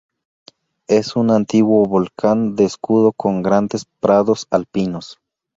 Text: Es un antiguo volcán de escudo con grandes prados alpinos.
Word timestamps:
Es 0.87 1.15
un 1.15 1.29
antiguo 1.29 1.85
volcán 1.85 2.55
de 2.55 2.63
escudo 2.65 3.11
con 3.13 3.43
grandes 3.43 3.85
prados 3.99 4.47
alpinos. 4.49 5.19